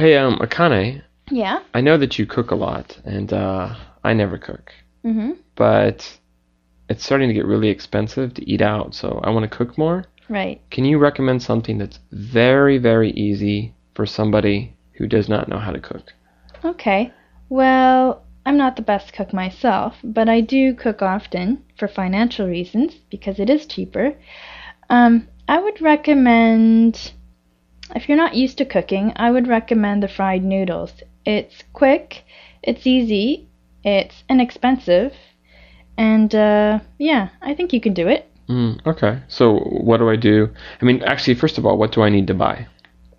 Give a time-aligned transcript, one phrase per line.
[0.00, 1.58] Hey, um, Akane, Yeah.
[1.74, 4.72] I know that you cook a lot, and uh, I never cook,
[5.04, 5.36] Mhm.
[5.56, 6.18] but
[6.88, 10.06] it's starting to get really expensive to eat out, so I want to cook more.
[10.30, 10.58] Right.
[10.70, 15.70] Can you recommend something that's very, very easy for somebody who does not know how
[15.70, 16.14] to cook?
[16.64, 17.12] Okay.
[17.50, 22.94] Well, I'm not the best cook myself, but I do cook often for financial reasons
[23.10, 24.14] because it is cheaper.
[24.88, 27.12] Um, I would recommend,
[27.94, 30.92] if you're not used to cooking, I would recommend the fried noodles.
[31.24, 32.24] It's quick,
[32.62, 33.48] it's easy,
[33.84, 35.14] it's inexpensive,
[35.96, 38.30] and uh, yeah, I think you can do it.
[38.48, 40.48] Mm, okay, so what do I do?
[40.80, 42.66] I mean, actually, first of all, what do I need to buy?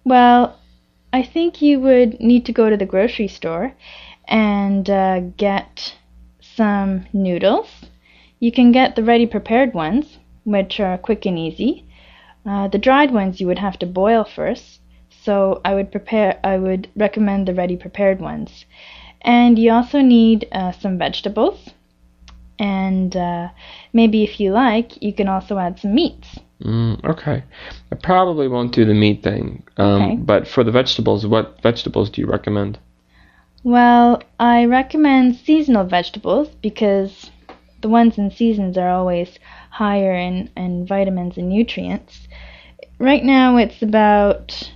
[0.04, 0.60] Well,
[1.14, 3.74] I think you would need to go to the grocery store
[4.28, 5.96] and uh, get
[6.42, 7.70] some noodles.
[8.40, 11.86] You can get the ready prepared ones, which are quick and easy.
[12.46, 16.40] Uh, the dried ones you would have to boil first, so I would prepare.
[16.44, 18.66] I would recommend the ready prepared ones.
[19.22, 21.70] And you also need uh, some vegetables,
[22.58, 23.50] and uh,
[23.94, 26.40] maybe if you like, you can also add some meats.
[26.64, 27.44] Mm, okay,
[27.92, 30.16] I probably won't do the meat thing, um, Okay.
[30.18, 32.78] but for the vegetables, what vegetables do you recommend?
[33.64, 37.30] Well, I recommend seasonal vegetables because
[37.82, 39.40] the ones in seasons are always
[39.72, 42.28] higher in, in vitamins and nutrients.
[43.00, 44.72] Right now it's about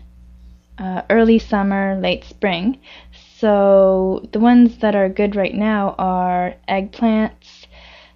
[0.79, 2.79] uh, early summer, late spring.
[3.37, 7.67] So the ones that are good right now are eggplants,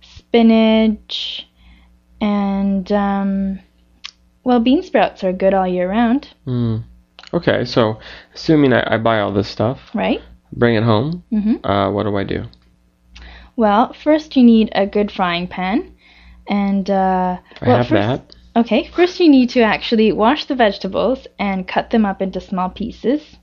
[0.02, 1.48] spinach,
[2.22, 3.60] and um,
[4.44, 6.84] well, bean sprouts are good all year round, Mm.
[7.32, 8.00] Okay, so
[8.34, 10.22] assuming I, I buy all this stuff, right?
[10.52, 12.46] bring it home, hmm uh, what do I do?
[13.56, 15.94] Well, first you need a good frying pan,
[16.50, 18.36] and uh, I well, have first, that.
[18.56, 22.70] Okay, first you need to actually wash the vegetables and cut them up into small
[22.70, 23.38] pieces,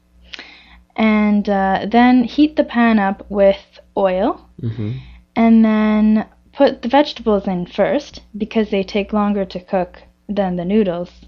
[0.97, 4.93] and uh, then heat the pan up with oil, hmm
[5.39, 10.65] and then put the vegetables in first because they take longer to cook than the
[10.65, 11.27] noodles.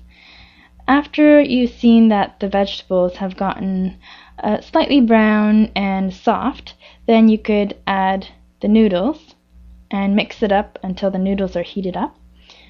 [0.89, 3.99] After you've seen that the vegetables have gotten
[4.43, 6.73] uh, slightly brown and soft,
[7.07, 8.29] then you could add
[8.63, 9.35] the noodles
[9.91, 12.17] and mix it up until the noodles are heated up,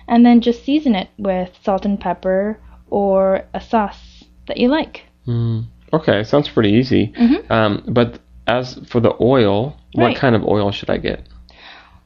[0.06, 2.59] and then just season it with salt and pepper
[2.91, 5.03] or a sauce that you like.
[5.27, 5.65] Mm.
[5.93, 7.12] Okay, sounds pretty easy.
[7.17, 7.51] Mhm.
[7.51, 11.23] Um, but as for the oil, what kind of oil should I get?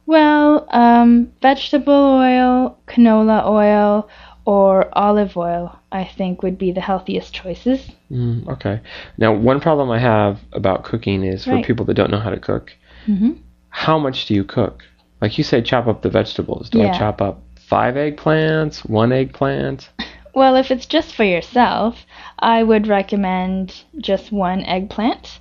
[0.05, 4.09] Well, um, vegetable oil, canola oil,
[4.45, 7.89] or olive oil, I think would be the healthiest choices.
[8.11, 8.81] Mm, okay.
[9.17, 11.65] Now, one problem I have about cooking is for Right.
[11.65, 12.73] people that don't know how to cook.
[13.05, 13.31] hmm
[13.69, 14.83] How much do you cook?
[15.23, 16.69] Like you say, chop up the vegetables.
[16.69, 19.89] Do I chop up five eggplants, one eggplant?
[20.35, 22.05] Well, if it's just for yourself,
[22.39, 25.39] I would recommend just one eggplant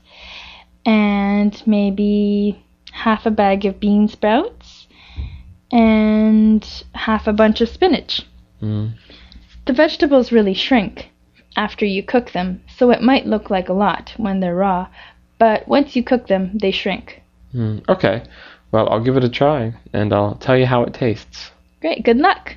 [0.87, 4.87] and maybe half a bag of bean sprouts
[5.72, 8.25] and half a bunch of spinach.
[8.62, 8.92] Mm.
[9.66, 11.10] The vegetables really shrink
[11.56, 14.87] after you cook them, so it might look like a lot when they're raw,
[15.38, 17.21] but once you cook them, they shrink.
[17.53, 17.88] Mm.
[17.88, 18.22] Okay.
[18.72, 21.50] Well, I'll give it a try, and I'll tell you how it tastes.
[21.83, 22.56] Great, good luck!